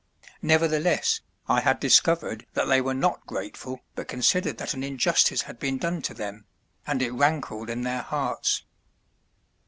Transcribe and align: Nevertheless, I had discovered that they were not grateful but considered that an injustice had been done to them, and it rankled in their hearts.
Nevertheless, 0.41 1.21
I 1.47 1.61
had 1.61 1.79
discovered 1.79 2.47
that 2.55 2.65
they 2.65 2.81
were 2.81 2.95
not 2.95 3.23
grateful 3.27 3.81
but 3.93 4.07
considered 4.07 4.57
that 4.57 4.73
an 4.73 4.83
injustice 4.83 5.43
had 5.43 5.59
been 5.59 5.77
done 5.77 6.01
to 6.01 6.15
them, 6.15 6.47
and 6.87 7.03
it 7.03 7.11
rankled 7.11 7.69
in 7.69 7.83
their 7.83 8.01
hearts. 8.01 8.63